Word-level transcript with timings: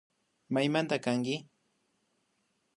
Maymanta 0.53 0.97
kanki 1.05 1.35